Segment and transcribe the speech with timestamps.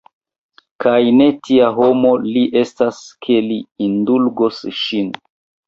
[0.85, 3.61] Kaj ne tia homo li estas, ke li
[3.91, 5.17] indulgos ŝin!